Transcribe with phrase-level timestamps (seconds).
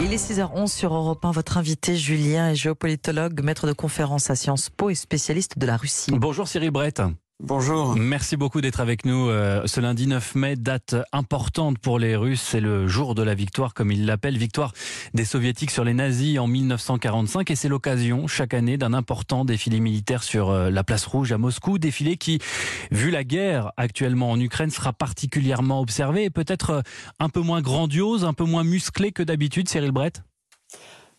[0.00, 1.32] Il est 6h11 sur Europe 1.
[1.32, 5.76] Votre invité, Julien, est géopolitologue, maître de conférence à Sciences Po et spécialiste de la
[5.76, 6.12] Russie.
[6.12, 7.02] Bonjour Cyril Brett.
[7.40, 7.94] Bonjour.
[7.94, 9.28] Merci beaucoup d'être avec nous.
[9.28, 12.42] Euh, ce lundi 9 mai, date importante pour les Russes.
[12.42, 14.72] C'est le jour de la victoire, comme ils l'appellent, victoire
[15.14, 17.48] des Soviétiques sur les nazis en 1945.
[17.52, 21.38] Et c'est l'occasion, chaque année, d'un important défilé militaire sur euh, la place rouge à
[21.38, 21.78] Moscou.
[21.78, 22.40] Défilé qui,
[22.90, 26.82] vu la guerre actuellement en Ukraine, sera particulièrement observé et peut-être euh,
[27.20, 30.24] un peu moins grandiose, un peu moins musclé que d'habitude, Cyril Brett?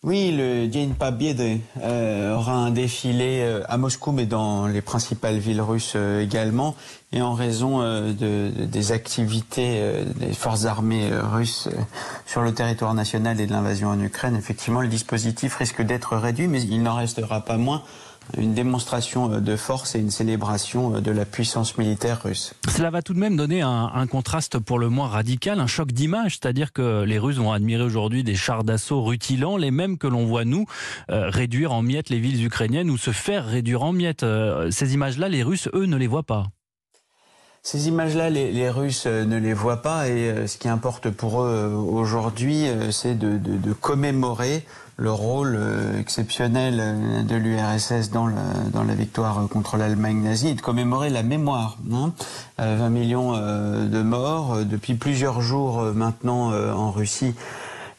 [0.02, 5.40] Oui, le Dien Pobyeды euh, aura un défilé euh, à Moscou, mais dans les principales
[5.40, 6.74] villes russes euh, également.
[7.12, 9.82] Et en raison de, des activités
[10.18, 11.68] des forces armées russes
[12.28, 16.48] sur le territoire national et de l'invasion en Ukraine, effectivement, le dispositif risque d'être réduit,
[16.48, 17.82] mais il n'en restera pas moins
[18.38, 22.54] une démonstration euh, de force et une célébration euh, de la puissance militaire russe.
[22.70, 26.40] Cela va tout de même donner un, contraste pour le moins radical, un choc d'image,
[26.42, 30.26] c'est-à-dire que les Russes vont admirer aujourd'hui des chars d'assaut rutilants, les mêmes que l'on
[30.26, 30.66] voit nous
[31.10, 34.26] euh, réduire en miettes les villes ukrainiennes ou se faire réduire en miettes.
[34.72, 36.48] ces images-là, les Russes, eux, ne les voient pas.
[37.62, 42.66] Ces images-là, les, Russes ne les voient pas et ce qui importe pour eux aujourd'hui,
[42.92, 44.64] c'est de, commémorer
[45.00, 50.62] le rôle euh, exceptionnel euh, de l'URSS dans, la victoire contre l'Allemagne nazie et de
[50.62, 51.78] commémorer la mémoire.
[51.92, 52.12] Hein.
[52.58, 57.34] 20 euh, millions de morts depuis plusieurs jours maintenant en Russie.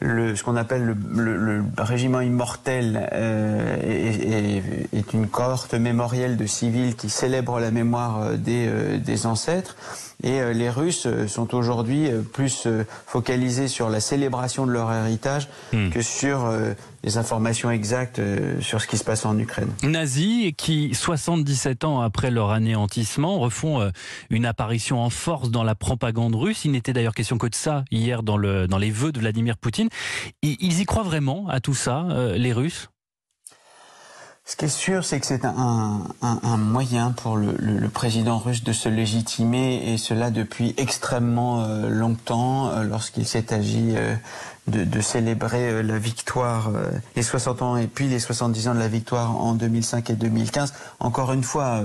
[0.03, 6.45] Le, ce qu'on appelle le, le, régiment immortel euh, est, est, une cohorte mémorielle de
[6.47, 9.75] civils qui célèbre la mémoire des, euh, des ancêtres.
[10.23, 12.67] Et euh, les Russes sont aujourd'hui plus
[13.05, 15.89] focalisés sur la célébration de leur héritage hmm.
[15.89, 16.51] que sur
[17.03, 19.69] les informations exactes euh, sur ce qui se passe en Ukraine.
[19.83, 23.89] Nazis qui, 77 ans après leur anéantissement, refont euh,
[24.29, 26.65] une apparition en force dans la propagande russe.
[26.65, 29.57] Il n'était d'ailleurs question que de ça hier dans, le, dans les vœux de Vladimir
[29.57, 29.89] Poutine.
[30.43, 32.90] Ils y croient vraiment à tout ça, euh, les Russes?
[34.51, 37.87] Ce qui est sûr, c'est que c'est un, un, un, moyen pour le, le, le,
[37.87, 43.93] président russe de se légitimer, et cela depuis extrêmement euh, longtemps, euh, lorsqu'il s'est agi
[43.95, 44.13] euh,
[44.67, 46.69] de, de, célébrer la victoire,
[47.15, 50.73] les 60 ans et puis les 70 ans de la victoire en 2005 et 2015.
[50.99, 51.81] Encore une fois,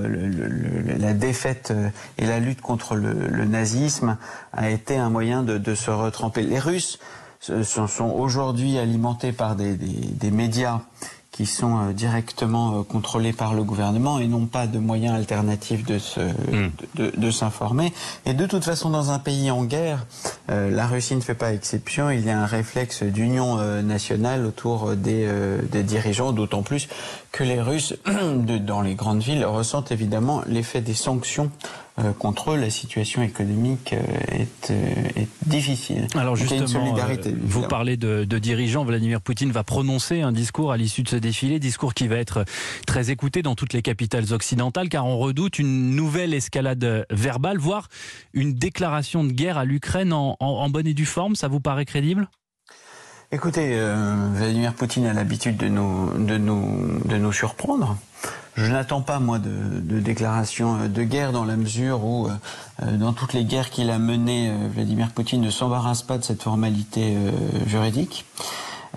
[0.99, 1.73] la défaite
[2.19, 4.19] et la lutte contre le, nazisme
[4.53, 6.43] a été un moyen de, de se retremper.
[6.43, 6.99] Les Russes
[7.41, 10.81] sont, sont aujourd'hui alimentés par des, des, des médias
[11.37, 15.85] qui sont euh, directement euh, contrôlés par le gouvernement et n'ont pas de moyens alternatifs
[15.85, 16.71] de se, hmm.
[16.95, 17.93] de, de, s'informer.
[18.25, 20.07] Et de toute façon, dans un pays en guerre,
[20.49, 22.09] euh, la Russie ne fait pas exception.
[22.09, 25.29] Il y a un réflexe d'union nationale autour des,
[25.71, 26.89] des dirigeants, d'autant plus
[27.33, 31.51] que les Russes, de, dans les grandes villes, ressentent évidemment l'effet des sanctions
[32.19, 36.07] contre eux, la situation économique euh, est, euh, est difficile.
[36.15, 36.95] Alors justement,
[37.43, 38.85] vous parlez de, de, dirigeants.
[38.85, 42.45] Vladimir Poutine va prononcer un discours à l'issue de ce défilé, discours qui va être
[42.87, 47.89] très écouté dans toutes les capitales occidentales, car on redoute une nouvelle escalade verbale, voire
[48.35, 51.35] une déclaration de guerre à l'Ukraine en, en, en bonne et due forme.
[51.35, 52.29] Ça vous paraît crédible?
[53.33, 57.97] Écoutez, euh, Vladimir Poutine a l'habitude de nous, de, nous, de nous surprendre.
[58.57, 62.97] Je n'attends pas, moi, de, de déclaration euh, de guerre dans la mesure où, euh,
[62.97, 66.43] dans toutes les guerres qu'il a menées, euh, Vladimir Poutine ne s'embarrasse pas de cette
[66.43, 67.17] formalité
[67.67, 68.25] juridique.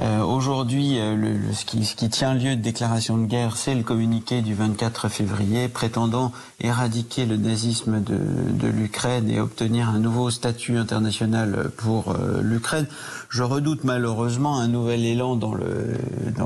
[0.01, 1.17] Euh, Aujourd'hui, euh,
[1.53, 5.09] ce, qui, ce, qui, tient lieu de déclaration de guerre, c'est le communiqué du 24
[5.09, 12.11] février prétendant éradiquer le nazisme de, de l'Ukraine et obtenir un nouveau statut international pour
[12.11, 12.87] euh, l'Ukraine.
[13.29, 15.49] Je redoute malheureusement un nouvel élan dans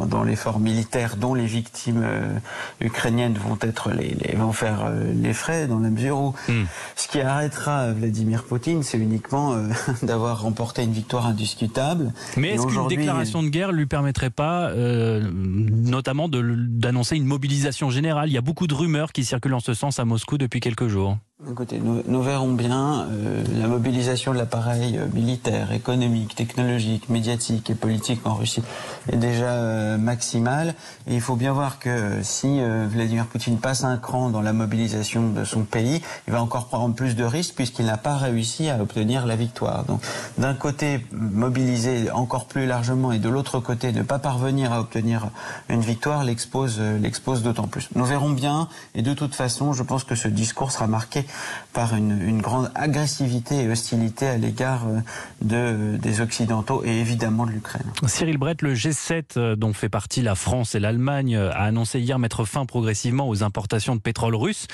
[0.08, 2.38] dans, l'effort dans militaire dont les victimes euh,
[2.82, 6.64] ukrainiennes vont être les, les, vont faire les frais dans la mesure où mm.
[6.96, 9.56] ce qui arrêtera Vladimir Poutine, c'est uniquement
[10.04, 12.14] d'avoir remporté une victoire indiscutable.
[12.38, 18.30] Mais est-ce qu'une déclaration de guerre lui permettrait pas, euh, notamment, d'annoncer une mobilisation générale.
[18.30, 20.88] Il y a beaucoup de rumeurs qui circulent en ce sens à Moscou depuis quelques
[20.88, 21.18] jours.
[21.52, 27.70] Écoutez, nous, nous verrons bien euh, la mobilisation de l'appareil euh, militaire, économique, technologique, médiatique
[27.70, 28.64] et politique en Russie
[29.12, 30.74] est déjà euh, maximale.
[31.08, 34.54] Et il faut bien voir que si euh, Vladimir Poutine passe un cran dans la
[34.54, 38.70] mobilisation de son pays, il va encore prendre plus de risques puisqu'il n'a pas réussi
[38.70, 39.84] à obtenir la victoire.
[39.84, 40.02] Donc,
[40.38, 45.30] d'un côté, mobiliser encore plus largement et de l'autre côté, ne pas parvenir à obtenir
[45.68, 47.90] une victoire l'expose euh, l'expose d'autant plus.
[47.96, 48.70] Nous verrons bien.
[48.96, 51.26] Et de toute façon, je pense que ce discours sera marqué
[51.74, 55.00] par une, une grande agressivité et hostilité à l'égard euh,
[55.42, 57.86] de, des Occidentaux et évidemment de l'Ukraine.
[58.06, 62.00] Cyril Brett, le G7 euh, dont fait partie la France et l'Allemagne euh, a annoncé
[62.00, 64.68] hier mettre fin progressivement aux importations de pétrole russe.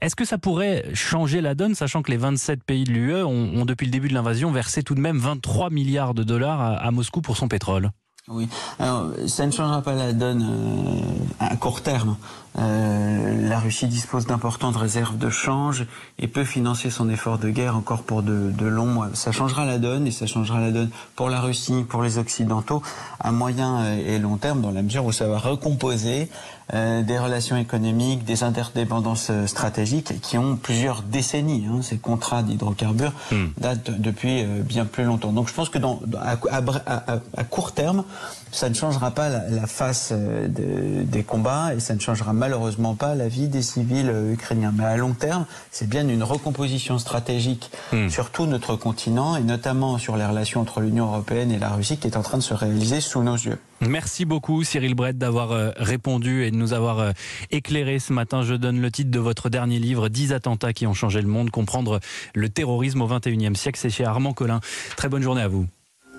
[0.00, 3.50] Est-ce que ça pourrait changer la donne, sachant que les 27 pays de l'UE ont,
[3.54, 6.74] ont, depuis le début de l'invasion versé tout de même 23 milliards de dollars à,
[6.74, 7.90] à Moscou pour son pétrole?
[8.26, 12.18] Oui, alors ça ne changera pas la donne euh, court terme.
[12.58, 15.86] Euh, la Russie dispose d'importantes réserves de change
[16.18, 19.08] et peut financer son effort de guerre encore pour de, de, longs mois.
[19.14, 22.82] Ça changera la donne et ça changera la donne pour la Russie, pour les Occidentaux,
[23.18, 26.28] à moyen et long terme, dans la mesure où ça va recomposer
[26.72, 31.66] euh, des relations économiques, des interdépendances euh, stratégiques qui ont plusieurs décennies.
[31.70, 31.82] Hein.
[31.82, 33.48] Ces contrats d'hydrocarbures hmm.
[33.58, 35.32] datent depuis euh, bien plus longtemps.
[35.32, 38.04] Donc je pense que dans, à, à, à, court terme,
[38.50, 42.94] ça ne changera pas la, la face de, des combats et ça ne changera malheureusement
[42.94, 44.72] pas la vie des civils ukrainiens.
[44.76, 48.08] Mais à long terme, c'est bien une recomposition stratégique hmm.
[48.08, 51.96] sur tout notre continent et notamment sur les relations entre l'Union européenne et la Russie
[51.98, 53.58] qui est en train de se réaliser sous nos yeux.
[53.80, 57.12] Merci beaucoup Cyril Brett d'avoir euh, répondu et de nous avoir euh,
[57.50, 58.42] éclairé ce matin.
[58.42, 61.50] Je donne le titre de votre dernier livre, 10 attentats qui ont changé le monde,
[61.50, 62.00] comprendre
[62.34, 63.78] le terrorisme au 21e siècle.
[63.80, 64.60] C'est chez Armand Collin.
[64.96, 65.66] Très bonne journée à vous.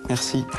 [0.08, 0.44] Merci.